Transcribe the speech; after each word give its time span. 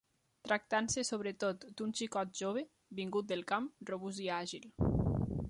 Tractant-se, 0.47 1.03
sobretot, 1.09 1.67
d'un 1.81 1.93
xicot 1.99 2.33
jove, 2.41 2.65
vingut 3.01 3.31
del 3.35 3.47
camp, 3.53 3.69
robust 3.93 4.27
i 4.27 4.33
àgil 4.41 4.69